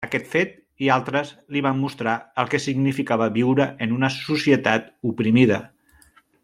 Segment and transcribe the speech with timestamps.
[0.05, 0.53] Aquest fet
[0.85, 5.65] i altres li van mostrar el que significava viure en una societat oprimida.